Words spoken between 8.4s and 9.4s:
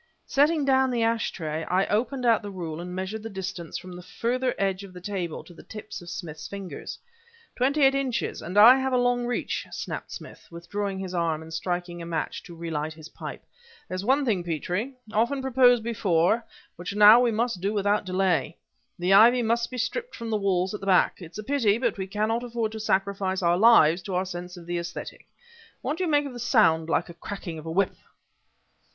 and I have a long